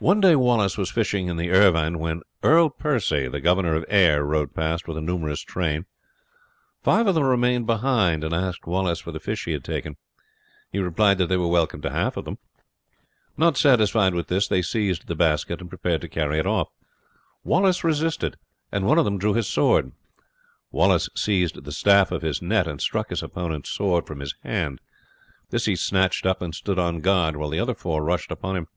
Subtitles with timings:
[0.00, 4.22] One day Wallace was fishing in the Irvine when Earl Percy, the governor of Ayr,
[4.22, 5.86] rode past with a numerous train.
[6.84, 9.96] Five of them remained behind and asked Wallace for the fish he had taken.
[10.70, 12.38] He replied that they were welcome to half of them.
[13.36, 16.68] Not satisfied with this, they seized the basket and prepared to carry it off.
[17.42, 18.36] Wallace resisted,
[18.70, 19.90] and one of them drew his sword.
[20.70, 24.80] Wallace seized the staff of his net and struck his opponent's sword from his hand;
[25.50, 28.68] this he snatched up and stood on guard, while the other four rushed upon him.